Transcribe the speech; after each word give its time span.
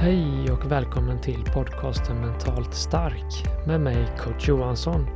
Hej 0.00 0.50
och 0.52 0.72
välkommen 0.72 1.20
till 1.20 1.44
podcasten 1.54 2.20
Mentalt 2.20 2.74
stark 2.74 3.44
med 3.66 3.80
mig 3.80 4.08
coach 4.18 4.48
Johansson. 4.48 5.06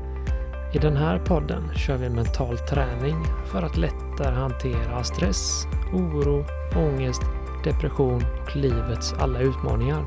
I 0.75 0.79
den 0.79 0.97
här 0.97 1.19
podden 1.19 1.75
kör 1.75 1.97
vi 1.97 2.10
mental 2.10 2.58
träning 2.58 3.25
för 3.53 3.63
att 3.63 3.76
lättare 3.76 4.34
hantera 4.34 5.05
stress, 5.05 5.67
oro, 5.92 6.45
ångest, 6.76 7.23
depression 7.65 8.23
och 8.43 8.57
livets 8.57 9.12
alla 9.12 9.41
utmaningar. 9.41 10.05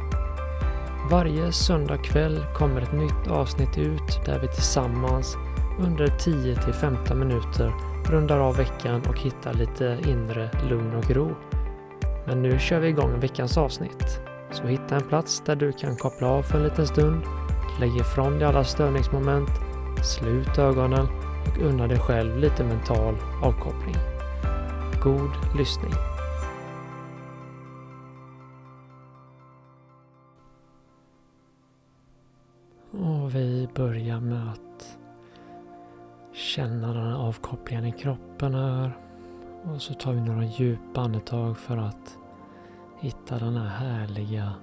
Varje 1.12 1.52
söndag 1.52 1.98
kväll 1.98 2.46
kommer 2.56 2.82
ett 2.82 2.94
nytt 2.94 3.28
avsnitt 3.28 3.78
ut 3.78 4.26
där 4.26 4.40
vi 4.40 4.48
tillsammans 4.48 5.38
under 5.80 6.08
10 6.08 6.56
15 6.56 7.20
minuter 7.20 7.74
rundar 8.06 8.40
av 8.40 8.58
veckan 8.58 9.02
och 9.10 9.20
hittar 9.20 9.54
lite 9.54 9.98
inre 10.08 10.50
lugn 10.70 10.96
och 10.96 11.12
ro. 11.12 11.36
Men 12.28 12.42
nu 12.42 12.60
kör 12.60 12.80
vi 12.80 12.88
igång 12.88 13.20
veckans 13.20 13.58
avsnitt. 13.58 14.22
Så 14.56 14.68
hitta 14.68 14.96
en 14.96 15.08
plats 15.08 15.44
där 15.46 15.56
du 15.56 15.72
kan 15.72 15.96
koppla 15.96 16.28
av 16.28 16.44
för 16.44 16.58
en 16.58 16.64
liten 16.64 16.88
stund, 16.88 17.24
lägg 17.80 17.98
ifrån 17.98 18.34
dig 18.34 18.44
alla 18.44 18.64
störningsmoment, 18.64 19.50
slut 20.04 20.58
ögonen 20.58 21.08
och 21.48 21.58
unna 21.62 21.88
dig 21.88 22.00
själv 22.00 22.38
lite 22.38 22.64
mental 22.64 23.16
avkoppling. 23.44 23.96
God 25.04 25.30
lyssning! 25.58 25.94
Och 32.92 33.36
vi 33.36 33.70
börjar 33.76 34.20
med 34.20 34.52
att 34.52 34.98
känna 36.34 36.94
den 36.94 37.04
här 37.04 37.28
avkopplingen 37.28 37.86
i 37.86 37.92
kroppen 37.92 38.54
här. 38.54 38.98
Och 39.64 39.82
så 39.82 39.94
tar 39.94 40.14
vi 40.14 40.22
några 40.22 40.44
djupa 40.44 41.02
andetag 41.02 41.58
för 41.58 41.78
att 41.78 42.18
hitta 43.06 43.40
den 43.40 43.58
här 43.58 43.68
härliga 43.68 44.54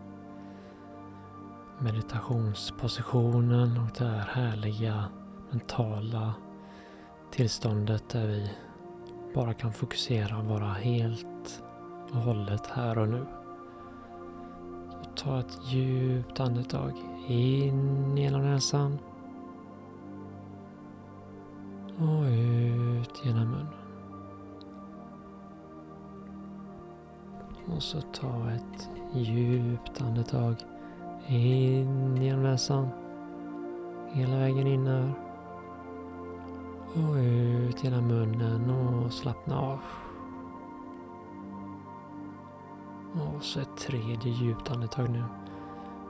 meditationspositionen 1.79 3.79
och 3.79 3.99
det 3.99 4.05
här 4.05 4.19
härliga 4.19 5.05
mentala 5.51 6.35
tillståndet 7.31 8.09
där 8.09 8.27
vi 8.27 8.51
bara 9.35 9.55
kan 9.55 9.73
fokusera 9.73 10.39
och 10.39 10.45
vara 10.45 10.73
helt 10.73 11.63
och 12.13 12.17
hållet 12.17 12.67
här 12.67 12.99
och 12.99 13.09
nu. 13.09 13.27
Så 15.03 15.25
ta 15.25 15.41
ett 15.41 15.59
djupt 15.65 16.41
andetag 16.41 16.93
in 17.29 18.17
genom 18.17 18.43
näsan 18.43 18.99
och 21.99 22.25
ut 22.25 23.23
genom 23.25 23.51
munnen. 23.51 23.82
Och 27.67 27.83
så 27.83 28.01
ta 28.01 28.51
ett 28.51 28.91
djupt 29.13 30.03
andetag 30.03 30.57
in 31.27 32.23
genom 32.23 32.43
näsan. 32.43 32.89
Hela 34.13 34.37
vägen 34.39 34.67
in 34.67 34.87
här. 34.87 35.13
Och 36.95 37.17
ut 37.17 37.85
genom 37.85 38.07
munnen 38.09 38.71
och 38.71 39.13
slappna 39.13 39.61
av. 39.61 39.79
Och 43.13 43.43
så 43.43 43.61
ett 43.61 43.77
tredje 43.77 44.33
djupt 44.33 44.71
andetag 44.71 45.11
nu. 45.11 45.25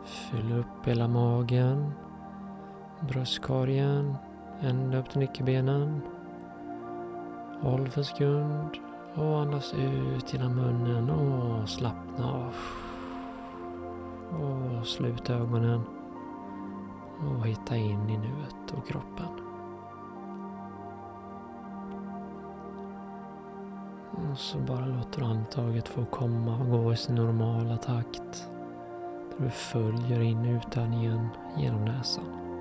Fyll 0.04 0.52
upp 0.52 0.86
hela 0.88 1.08
magen, 1.08 1.92
bröstkorgen, 3.00 4.16
ända 4.60 4.98
upp 4.98 5.10
till 5.10 5.20
nyckelbenen. 5.20 6.00
Håll 7.60 7.88
för 7.88 8.02
sekund 8.02 8.78
och 9.14 9.40
andas 9.40 9.74
ut 9.74 10.32
genom 10.32 10.54
munnen 10.54 11.10
och 11.10 11.68
slappna 11.68 12.32
av. 12.32 12.54
Och 14.40 14.86
slut 14.86 15.30
ögonen. 15.30 15.80
Och 17.18 17.46
hitta 17.46 17.76
in 17.76 18.10
i 18.10 18.18
nuet 18.18 18.72
och 18.76 18.86
kroppen. 18.86 19.28
Och 24.12 24.38
så 24.38 24.58
bara 24.58 24.86
låter 24.86 25.22
andetaget 25.22 25.88
få 25.88 26.04
komma 26.04 26.58
och 26.58 26.70
gå 26.70 26.92
i 26.92 26.96
sin 26.96 27.14
normala 27.14 27.76
takt. 27.76 28.48
Där 29.38 29.44
du 29.44 29.50
följer 29.50 30.20
in 30.20 30.44
utandningen 30.44 31.28
genom 31.56 31.84
näsan. 31.84 32.51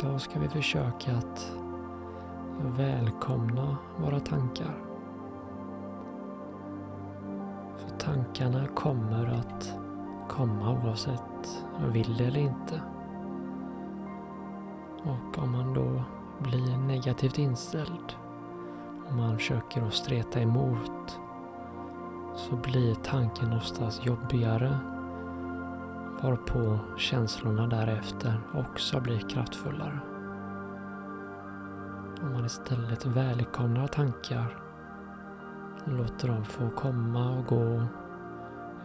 Idag 0.00 0.20
ska 0.20 0.40
vi 0.40 0.48
försöka 0.48 1.16
att 1.16 1.56
välkomna 2.60 3.76
våra 3.98 4.20
tankar. 4.20 4.74
För 7.76 7.90
tankarna 7.98 8.66
kommer 8.66 9.26
att 9.26 9.74
komma 10.28 10.72
oavsett 10.72 11.64
om 11.76 11.92
vill 11.92 12.16
det 12.16 12.24
eller 12.24 12.40
inte. 12.40 12.80
Och 15.02 15.38
om 15.38 15.52
man 15.52 15.74
då 15.74 16.02
blir 16.38 16.76
negativt 16.78 17.38
inställd 17.38 18.14
och 19.08 19.14
man 19.14 19.36
försöker 19.36 19.82
att 19.82 19.94
streta 19.94 20.40
emot 20.40 21.20
så 22.34 22.56
blir 22.56 22.94
tanken 22.94 23.52
oftast 23.52 24.06
jobbigare 24.06 24.78
varpå 26.26 26.78
känslorna 26.96 27.66
därefter 27.66 28.40
också 28.54 29.00
blir 29.00 29.18
kraftfullare. 29.18 29.98
Om 32.22 32.32
man 32.32 32.44
istället 32.44 33.06
välkomnar 33.06 33.86
tankar 33.86 34.58
låter 35.84 36.28
dem 36.28 36.44
få 36.44 36.70
komma 36.70 37.38
och 37.38 37.46
gå 37.46 37.82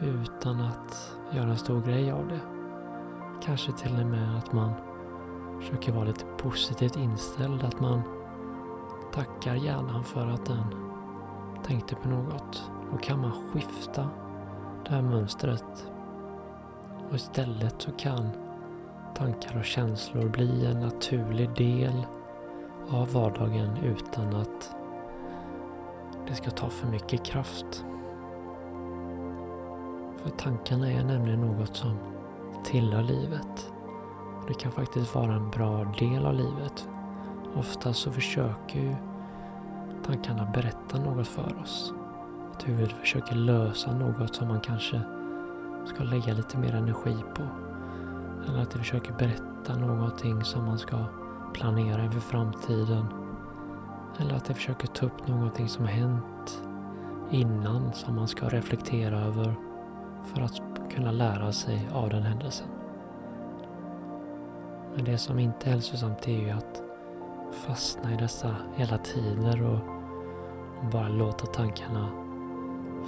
utan 0.02 0.62
att 0.62 1.18
göra 1.32 1.50
en 1.50 1.58
stor 1.58 1.82
grej 1.82 2.12
av 2.12 2.28
det. 2.28 2.40
Kanske 3.44 3.72
till 3.72 4.00
och 4.02 4.08
med 4.08 4.38
att 4.38 4.54
man 4.54 4.74
försöker 5.60 5.92
vara 5.92 6.06
lite 6.06 6.26
positivt 6.26 6.96
inställd, 6.96 7.64
att 7.64 7.80
man 7.80 8.02
tackar 9.14 9.56
hjärnan 9.56 10.04
för 10.04 10.28
att 10.28 10.46
den 10.46 10.66
tänkte 11.64 11.96
på 11.96 12.10
något. 12.10 12.72
Då 12.92 12.98
kan 12.98 13.22
man 13.22 13.32
skifta 13.32 14.10
det 14.86 14.92
här 14.92 15.02
mönstret 15.02 15.92
och 17.12 17.18
istället 17.18 17.82
så 17.82 17.92
kan 17.92 18.30
tankar 19.16 19.58
och 19.60 19.66
känslor 19.66 20.30
bli 20.30 20.66
en 20.66 20.80
naturlig 20.80 21.50
del 21.56 22.06
av 22.90 23.14
vardagen 23.14 23.78
utan 23.78 24.36
att 24.36 24.76
det 26.28 26.36
ska 26.36 26.50
ta 26.50 26.70
för 26.70 26.88
mycket 26.88 27.24
kraft. 27.24 27.86
För 30.18 30.30
tankarna 30.30 30.92
är 30.92 31.04
nämligen 31.04 31.42
något 31.42 31.76
som 31.76 31.98
tillhör 32.64 33.04
livet. 33.04 33.72
Det 34.48 34.54
kan 34.54 34.72
faktiskt 34.72 35.16
vara 35.16 35.34
en 35.34 35.50
bra 35.50 35.94
del 36.00 36.26
av 36.26 36.34
livet. 36.34 36.88
ofta 37.56 37.94
så 37.94 38.12
försöker 38.12 38.80
ju 38.80 38.96
tankarna 40.06 40.52
berätta 40.54 41.00
något 41.00 41.28
för 41.28 41.60
oss. 41.62 41.94
Att 42.54 42.68
huvudet 42.68 42.92
försöker 42.92 43.36
lösa 43.36 43.94
något 43.94 44.36
som 44.36 44.48
man 44.48 44.60
kanske 44.60 45.02
ska 45.86 46.04
lägga 46.04 46.34
lite 46.34 46.58
mer 46.58 46.76
energi 46.76 47.16
på. 47.36 47.44
Eller 48.48 48.62
att 48.62 48.74
jag 48.74 48.80
försöker 48.80 49.14
berätta 49.14 49.78
någonting 49.78 50.44
som 50.44 50.66
man 50.66 50.80
ska 50.80 50.98
planera 51.54 52.04
inför 52.04 52.20
framtiden. 52.20 53.06
Eller 54.20 54.36
att 54.36 54.48
jag 54.48 54.58
försöker 54.58 54.88
ta 54.88 55.06
upp 55.06 55.28
någonting 55.28 55.68
som 55.68 55.86
hänt 55.86 56.64
innan 57.32 57.94
som 57.94 58.16
man 58.16 58.28
ska 58.28 58.50
reflektera 58.50 59.20
över 59.20 59.56
för 60.24 60.42
att 60.42 60.62
kunna 60.92 61.12
lära 61.12 61.52
sig 61.52 61.90
av 61.94 62.10
den 62.10 62.24
händelsen. 62.24 62.68
Men 64.96 65.06
det 65.06 65.18
som 65.18 65.40
inte 65.40 65.68
är 65.68 65.72
hälsosamt 65.72 66.28
är 66.28 66.42
ju 66.42 66.50
att 66.50 66.82
fastna 67.52 68.14
i 68.14 68.18
dessa 68.18 68.56
hela 68.76 68.98
tider 68.98 69.64
och, 69.64 69.80
och 70.80 70.90
bara 70.92 71.10
låta 71.10 71.46
tankarna 71.46 72.10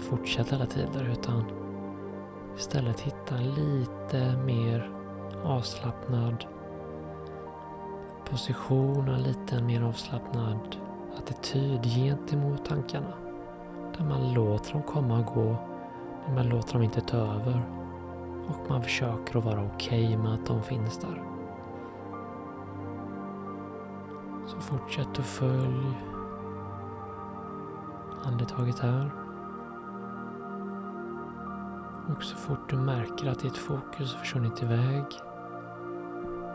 fortsätta 0.10 0.56
hela 0.56 0.66
tider 0.66 1.10
utan 1.12 1.63
istället 2.58 3.00
hitta 3.00 3.36
en 3.36 3.52
lite 3.52 4.38
mer 4.46 4.92
avslappnad 5.44 6.46
position 8.30 9.10
och 9.10 9.16
en 9.16 9.24
lite 9.24 9.62
mer 9.62 9.82
avslappnad 9.82 10.78
attityd 11.18 11.84
gentemot 11.84 12.66
tankarna. 12.66 13.14
Där 13.98 14.06
man 14.06 14.34
låter 14.34 14.74
dem 14.74 14.84
komma 14.84 15.20
och 15.20 15.26
gå, 15.26 15.56
men 16.26 16.36
man 16.36 16.50
låter 16.50 16.74
dem 16.74 16.84
inte 16.84 17.02
ta 17.02 17.18
över. 17.18 17.62
Och 18.48 18.70
man 18.70 18.84
försöker 18.84 19.38
att 19.38 19.46
vara 19.46 19.70
okej 19.76 20.06
okay 20.06 20.18
med 20.18 20.34
att 20.34 20.46
de 20.46 20.64
finns 20.64 20.98
där. 20.98 21.24
Så 24.48 24.60
fortsätt 24.60 25.20
att 25.20 25.26
följ 25.26 25.98
andetaget 28.24 28.80
här. 28.80 29.23
Och 32.08 32.24
så 32.24 32.36
fort 32.36 32.70
du 32.70 32.76
märker 32.76 33.30
att 33.30 33.40
ditt 33.40 33.58
fokus 33.58 34.14
försvunnit 34.14 34.64
iväg 34.64 35.04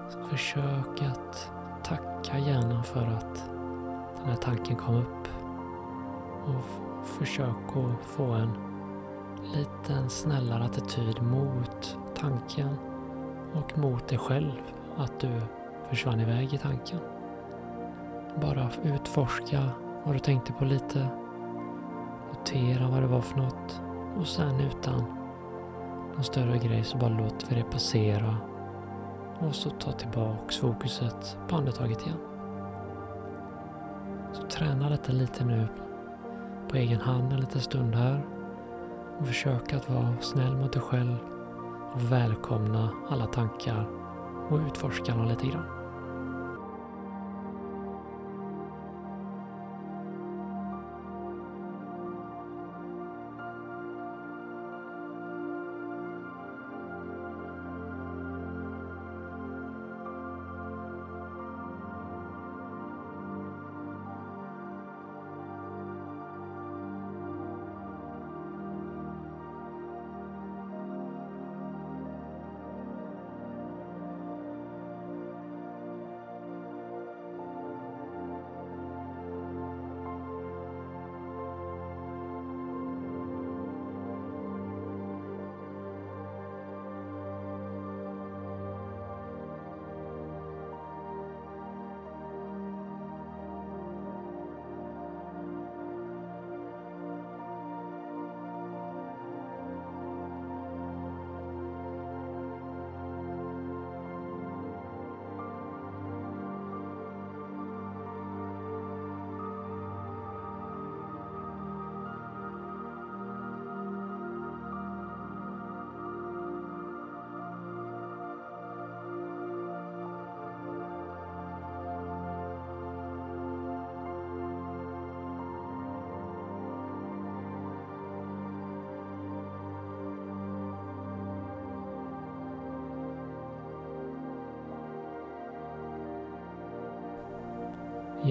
så 0.08 0.20
försök 0.30 1.02
att 1.02 1.50
tacka 1.84 2.38
hjärnan 2.38 2.84
för 2.84 3.06
att 3.06 3.50
den 4.18 4.26
här 4.26 4.36
tanken 4.36 4.76
kom 4.76 4.94
upp. 4.94 5.28
Och 6.46 7.06
försök 7.06 7.68
att 7.68 8.06
få 8.06 8.24
en 8.24 8.50
liten 9.54 10.10
snällare 10.10 10.64
attityd 10.64 11.22
mot 11.22 11.98
tanken 12.14 12.76
och 13.54 13.78
mot 13.78 14.08
dig 14.08 14.18
själv. 14.18 14.52
Att 14.96 15.20
du 15.20 15.40
försvann 15.88 16.20
iväg 16.20 16.54
i 16.54 16.58
tanken. 16.58 16.98
Bara 18.42 18.70
utforska 18.82 19.70
vad 20.04 20.14
du 20.14 20.18
tänkte 20.18 20.52
på 20.52 20.64
lite. 20.64 21.08
Notera 22.32 22.88
vad 22.88 23.02
det 23.02 23.06
var 23.06 23.20
för 23.20 23.38
något. 23.38 23.80
Och 24.18 24.26
sen 24.26 24.60
utan 24.60 25.17
någon 26.18 26.24
större 26.24 26.58
grej 26.58 26.84
så 26.84 26.98
bara 26.98 27.10
låter 27.10 27.46
vi 27.48 27.54
det 27.54 27.70
passera. 27.70 28.36
Och 29.38 29.54
så 29.54 29.70
ta 29.70 29.92
tillbaks 29.92 30.56
fokuset 30.56 31.38
på 31.48 31.56
andetaget 31.56 32.06
igen. 32.06 32.18
Så 34.32 34.42
träna 34.42 34.88
detta 34.88 35.12
lite 35.12 35.44
nu 35.44 35.68
på 36.68 36.76
egen 36.76 37.00
hand 37.00 37.32
en 37.32 37.40
liten 37.40 37.60
stund 37.60 37.94
här. 37.94 38.26
Och 39.18 39.26
försök 39.26 39.72
att 39.72 39.90
vara 39.90 40.16
snäll 40.20 40.56
mot 40.56 40.72
dig 40.72 40.82
själv 40.82 41.16
och 41.94 42.12
välkomna 42.12 42.90
alla 43.08 43.26
tankar 43.26 43.88
och 44.50 44.58
utforska 44.58 45.14
dem 45.14 45.28
lite 45.28 45.46
grann. 45.46 45.77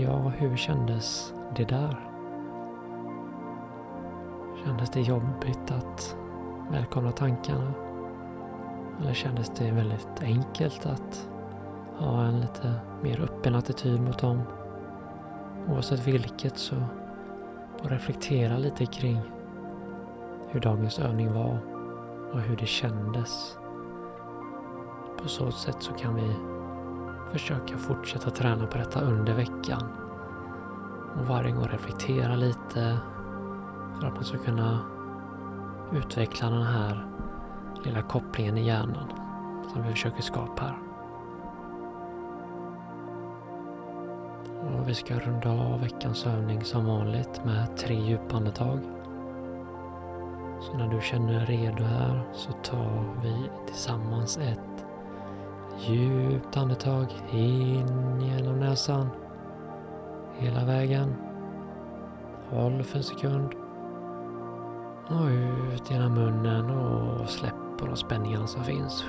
Ja, 0.01 0.31
hur 0.37 0.57
kändes 0.57 1.33
det 1.55 1.63
där? 1.63 1.99
Kändes 4.65 4.89
det 4.89 5.01
jobbigt 5.01 5.71
att 5.71 6.17
välkomna 6.71 7.11
tankarna? 7.11 7.73
Eller 9.01 9.13
kändes 9.13 9.49
det 9.49 9.71
väldigt 9.71 10.21
enkelt 10.21 10.85
att 10.85 11.29
ha 11.97 12.23
en 12.23 12.39
lite 12.39 12.73
mer 13.01 13.21
öppen 13.21 13.55
attityd 13.55 14.01
mot 14.01 14.19
dem? 14.19 14.41
Oavsett 15.69 16.07
vilket 16.07 16.57
så 16.57 16.75
bara 17.83 17.93
reflektera 17.93 18.57
lite 18.57 18.85
kring 18.85 19.21
hur 20.49 20.59
dagens 20.59 20.99
övning 20.99 21.33
var 21.33 21.59
och 22.33 22.39
hur 22.39 22.55
det 22.55 22.65
kändes. 22.65 23.57
På 25.21 25.27
så 25.27 25.51
sätt 25.51 25.77
så 25.79 25.93
kan 25.93 26.15
vi 26.15 26.56
försöka 27.31 27.77
fortsätta 27.77 28.29
träna 28.29 28.67
på 28.67 28.77
detta 28.77 29.01
under 29.01 29.33
veckan. 29.33 29.83
Och 31.19 31.25
varje 31.27 31.51
gång 31.51 31.67
reflektera 31.67 32.35
lite 32.35 32.97
för 33.99 34.07
att 34.07 34.15
man 34.15 34.23
ska 34.23 34.37
kunna 34.37 34.79
utveckla 35.93 36.49
den 36.49 36.63
här 36.63 37.07
lilla 37.83 38.01
kopplingen 38.01 38.57
i 38.57 38.67
hjärnan 38.67 39.11
som 39.73 39.83
vi 39.83 39.91
försöker 39.91 40.21
skapa 40.21 40.63
här. 40.63 40.77
Och 44.75 44.89
vi 44.89 44.93
ska 44.93 45.19
runda 45.19 45.49
av 45.49 45.81
veckans 45.81 46.25
övning 46.25 46.63
som 46.63 46.85
vanligt 46.85 47.45
med 47.45 47.77
tre 47.77 47.95
djupa 47.95 48.35
andetag. 48.35 48.79
Så 50.61 50.77
när 50.77 50.87
du 50.87 51.01
känner 51.01 51.45
dig 51.45 51.45
redo 51.45 51.83
här 51.83 52.21
så 52.33 52.51
tar 52.51 53.21
vi 53.23 53.49
tillsammans 53.67 54.37
ett 54.37 54.56
Djupt 55.87 56.57
andetag 56.57 57.07
in 57.31 58.21
genom 58.21 58.59
näsan. 58.59 59.07
Hela 60.37 60.65
vägen. 60.65 61.15
Håll 62.49 62.83
för 62.83 62.97
en 62.97 63.03
sekund. 63.03 63.55
Och 65.07 65.27
ut 65.27 65.91
genom 65.91 66.13
munnen 66.13 66.69
och 66.69 67.29
släpp 67.29 67.53
på 67.79 67.85
de 67.85 67.95
spänningarna 67.95 68.47
som 68.47 68.63
finns. 68.63 69.05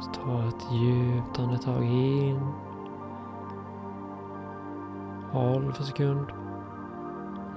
Så 0.00 0.10
ta 0.10 0.48
ett 0.48 0.72
djupt 0.72 1.38
andetag 1.38 1.84
in. 1.84 2.40
Håll 5.32 5.72
för 5.72 5.80
en 5.80 5.86
sekund. 5.86 6.26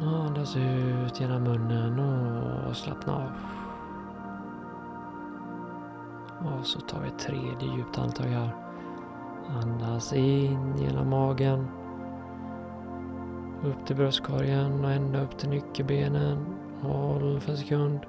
Andas 0.02 0.56
ut 0.58 1.20
genom 1.20 1.44
munnen 1.44 2.00
och 2.00 2.76
slappna 2.76 3.14
av. 3.14 3.30
Och 6.44 6.66
så 6.66 6.80
tar 6.80 7.02
vi 7.02 7.08
ett 7.08 7.20
tredje 7.20 7.76
djupt 7.76 7.98
andetag 7.98 8.26
här. 8.26 8.56
Andas 9.62 10.14
in 10.14 10.78
genom 10.78 11.10
magen. 11.10 11.68
Upp 13.64 13.86
till 13.86 13.96
bröstkorgen 13.96 14.86
och 14.86 14.92
ända 14.92 15.22
upp 15.22 15.38
till 15.38 15.50
nyckelbenen. 15.50 16.46
Håll 16.82 17.40
för 17.40 17.52
en 17.52 17.58
sekund. 17.58 18.00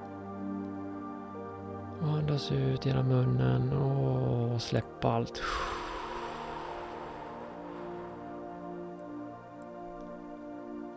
Och 2.00 2.08
andas 2.08 2.52
ut 2.52 2.86
genom 2.86 3.08
munnen 3.08 3.72
och 3.72 4.62
släpp 4.62 5.04
allt. 5.04 5.42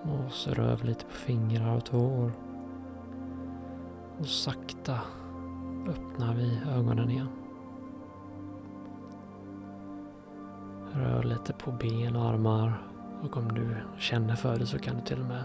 Och 0.02 0.32
så 0.32 0.52
rör 0.52 0.76
vi 0.76 0.88
lite 0.88 1.06
på 1.06 1.12
fingrar 1.12 1.76
och 1.76 1.86
tår. 1.86 2.32
Och 4.20 4.28
sakta 4.28 5.00
öppnar 5.88 6.36
vi 6.36 6.60
ögonen 6.72 7.10
igen. 7.10 7.30
Rör 10.94 11.24
lite 11.24 11.54
på 11.54 11.72
ben 11.72 12.16
och 12.16 12.26
armar. 12.26 12.82
Och 13.24 13.38
om 13.38 13.48
du 13.48 13.78
känner 13.98 14.36
för 14.36 14.60
det 14.60 14.66
så 14.66 14.80
kan 14.80 14.96
du 14.96 15.02
till 15.02 15.22
och 15.22 15.28
med 15.28 15.44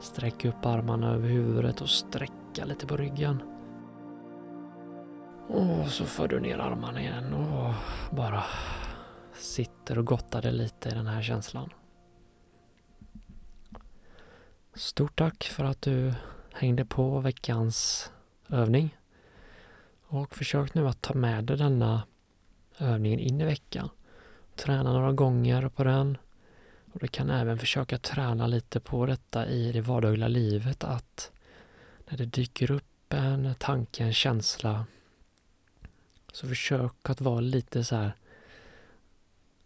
sträcka 0.00 0.48
upp 0.48 0.66
armarna 0.66 1.10
över 1.12 1.28
huvudet 1.28 1.80
och 1.80 1.88
sträcka 1.88 2.64
lite 2.64 2.86
på 2.86 2.96
ryggen. 2.96 3.42
Och 5.48 5.86
så 5.88 6.04
för 6.04 6.28
du 6.28 6.40
ner 6.40 6.58
armarna 6.58 7.00
igen 7.00 7.34
och 7.34 7.74
bara 8.16 8.44
sitter 9.32 9.98
och 9.98 10.06
gottar 10.06 10.42
dig 10.42 10.52
lite 10.52 10.88
i 10.88 10.92
den 10.92 11.06
här 11.06 11.22
känslan. 11.22 11.70
Stort 14.74 15.18
tack 15.18 15.44
för 15.44 15.64
att 15.64 15.82
du 15.82 16.14
hängde 16.52 16.84
på 16.84 17.20
veckans 17.20 18.10
övning. 18.48 18.96
Och 20.14 20.34
försök 20.34 20.74
nu 20.74 20.88
att 20.88 21.02
ta 21.02 21.14
med 21.14 21.44
dig 21.44 21.56
denna 21.56 22.02
övningen 22.78 23.18
in 23.18 23.40
i 23.40 23.44
veckan. 23.44 23.88
Träna 24.56 24.92
några 24.92 25.12
gånger 25.12 25.68
på 25.68 25.84
den. 25.84 26.18
Och 26.92 27.00
Du 27.00 27.08
kan 27.08 27.30
även 27.30 27.58
försöka 27.58 27.98
träna 27.98 28.46
lite 28.46 28.80
på 28.80 29.06
detta 29.06 29.46
i 29.46 29.72
det 29.72 29.80
vardagliga 29.80 30.28
livet 30.28 30.84
att 30.84 31.30
när 32.08 32.18
det 32.18 32.24
dyker 32.24 32.70
upp 32.70 33.12
en 33.12 33.54
tanke, 33.54 34.04
en 34.04 34.12
känsla 34.12 34.86
så 36.32 36.48
försök 36.48 37.10
att 37.10 37.20
vara 37.20 37.40
lite 37.40 37.84
så 37.84 37.96
här 37.96 38.12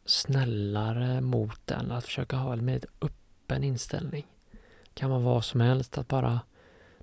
snällare 0.04 1.20
mot 1.20 1.66
den, 1.66 1.90
att 1.90 2.04
försöka 2.04 2.36
ha 2.36 2.52
en 2.52 2.64
mer 2.64 2.80
öppen 3.00 3.64
inställning. 3.64 4.26
Det 4.82 4.94
kan 4.94 5.10
vara 5.10 5.20
vad 5.20 5.44
som 5.44 5.60
helst, 5.60 5.98
att 5.98 6.08
bara 6.08 6.40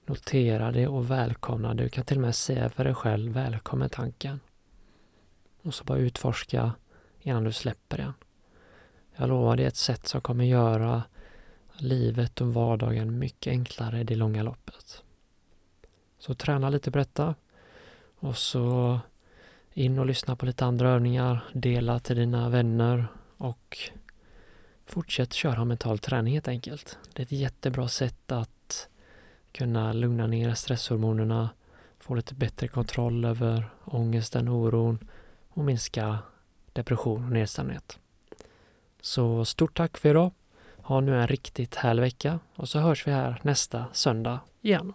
notera 0.06 0.72
det 0.72 0.88
och 0.88 1.12
välkomna 1.12 1.74
det. 1.74 1.84
Du 1.84 1.90
kan 1.90 2.06
till 2.06 2.18
och 2.18 2.22
med 2.22 2.36
säga 2.36 2.70
för 2.70 2.84
dig 2.84 2.94
själv, 2.94 3.34
välkommen 3.34 3.90
tanken. 3.90 4.40
Och 5.64 5.74
så 5.74 5.84
bara 5.84 5.98
utforska 5.98 6.72
innan 7.22 7.44
du 7.44 7.52
släpper 7.52 7.98
den. 7.98 8.14
Jag 9.16 9.30
lovar, 9.30 9.56
det 9.56 9.64
är 9.64 9.68
ett 9.68 9.76
sätt 9.76 10.08
som 10.08 10.22
kommer 10.22 10.46
göra 10.46 11.04
livet 11.74 12.42
och 12.42 12.54
vardagen 12.54 13.20
mycket 13.20 13.52
enklare 13.52 14.00
i 14.00 14.04
det 14.04 14.16
långa 14.16 14.44
loppet. 14.44 15.04
Så 16.20 16.34
träna 16.34 16.70
lite 16.70 16.92
på 16.92 16.98
detta 16.98 17.36
och 18.16 18.38
så 18.38 19.00
in 19.74 20.00
och 20.00 20.06
lyssna 20.06 20.36
på 20.36 20.46
lite 20.46 20.66
andra 20.66 20.90
övningar, 20.90 21.44
dela 21.54 22.00
till 22.00 22.16
dina 22.16 22.50
vänner 22.50 23.08
och 23.38 23.78
fortsätt 24.86 25.34
köra 25.34 25.66
mental 25.66 26.00
träning 26.00 26.34
helt 26.34 26.48
enkelt. 26.48 26.98
Det 27.14 27.22
är 27.22 27.26
ett 27.26 27.32
jättebra 27.32 27.88
sätt 27.88 28.32
att 28.32 28.63
kunna 29.54 29.94
lugna 29.94 30.28
ner 30.28 30.54
stresshormonerna, 30.54 31.50
få 32.00 32.16
lite 32.16 32.36
bättre 32.36 32.68
kontroll 32.68 33.26
över 33.26 33.70
ångesten, 33.86 34.50
oron 34.50 35.00
och 35.50 35.64
minska 35.64 36.18
depression 36.74 37.26
och 37.26 37.32
nedstämdhet. 37.32 38.00
Så 39.02 39.46
stort 39.46 39.78
tack 39.78 39.98
för 39.98 40.10
idag. 40.10 40.32
Ha 40.78 41.00
nu 41.00 41.22
en 41.22 41.28
riktigt 41.28 41.76
härlig 41.76 42.02
vecka 42.02 42.40
och 42.56 42.70
så 42.70 42.80
hörs 42.80 43.08
vi 43.08 43.12
här 43.12 43.40
nästa 43.44 43.86
söndag 43.94 44.40
igen. 44.62 44.94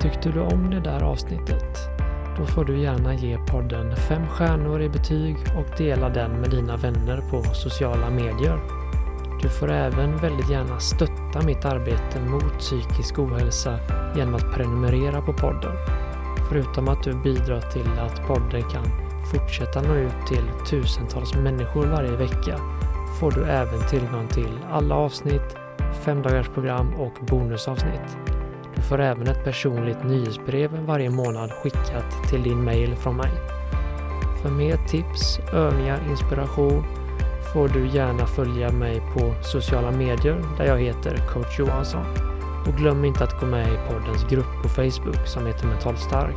Tyckte 0.00 0.30
du 0.30 0.40
om 0.40 0.70
det 0.70 0.80
där 0.80 1.02
avsnittet? 1.02 1.78
Då 2.38 2.46
får 2.46 2.64
du 2.64 2.80
gärna 2.80 3.14
ge 3.14 3.38
podden 3.38 3.96
fem 3.96 4.26
stjärnor 4.26 4.82
i 4.82 4.88
betyg 4.88 5.36
och 5.36 5.78
dela 5.78 6.08
den 6.08 6.40
med 6.40 6.50
dina 6.50 6.76
vänner 6.76 7.30
på 7.30 7.42
sociala 7.54 8.10
medier. 8.10 8.83
Du 9.44 9.50
får 9.50 9.70
även 9.70 10.16
väldigt 10.16 10.50
gärna 10.50 10.80
stötta 10.80 11.42
mitt 11.46 11.64
arbete 11.64 12.20
mot 12.20 12.58
psykisk 12.58 13.18
ohälsa 13.18 13.78
genom 14.16 14.34
att 14.34 14.54
prenumerera 14.54 15.22
på 15.22 15.32
podden. 15.32 15.72
Förutom 16.48 16.88
att 16.88 17.02
du 17.02 17.12
bidrar 17.12 17.60
till 17.60 17.98
att 17.98 18.26
podden 18.26 18.62
kan 18.62 18.84
fortsätta 19.32 19.82
nå 19.82 19.94
ut 19.94 20.26
till 20.28 20.44
tusentals 20.70 21.34
människor 21.34 21.86
varje 21.86 22.16
vecka 22.16 22.58
får 23.20 23.30
du 23.30 23.44
även 23.44 23.88
tillgång 23.88 24.28
till 24.28 24.58
alla 24.70 24.94
avsnitt, 24.94 25.56
femdagarsprogram 26.04 26.94
och 26.94 27.26
bonusavsnitt. 27.26 28.16
Du 28.76 28.82
får 28.82 29.00
även 29.00 29.26
ett 29.28 29.44
personligt 29.44 30.04
nyhetsbrev 30.04 30.70
varje 30.86 31.10
månad 31.10 31.50
skickat 31.52 32.28
till 32.30 32.42
din 32.42 32.64
mail 32.64 32.96
från 32.96 33.16
mig. 33.16 33.32
För 34.42 34.50
mer 34.50 34.76
tips, 34.76 35.38
övningar, 35.52 36.00
inspiration 36.10 37.03
får 37.54 37.68
du 37.68 37.88
gärna 37.88 38.26
följa 38.26 38.72
mig 38.72 39.02
på 39.14 39.34
sociala 39.42 39.90
medier 39.90 40.44
där 40.58 40.64
jag 40.64 40.78
heter 40.78 41.16
coach 41.32 41.58
Johansson. 41.58 42.04
Och 42.66 42.74
glöm 42.74 43.04
inte 43.04 43.24
att 43.24 43.40
gå 43.40 43.46
med 43.46 43.68
i 43.68 43.78
poddens 43.88 44.24
grupp 44.30 44.62
på 44.62 44.68
Facebook 44.68 45.26
som 45.26 45.46
heter 45.46 45.66
Mental 45.66 45.96
Stark. 45.96 46.36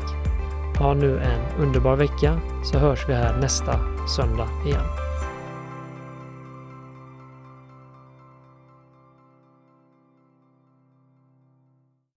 Ha 0.78 0.94
nu 0.94 1.20
en 1.20 1.62
underbar 1.62 1.96
vecka 1.96 2.40
så 2.64 2.78
hörs 2.78 3.10
vi 3.10 3.14
här 3.14 3.38
nästa 3.42 3.80
söndag 4.08 4.48
igen. 4.66 5.07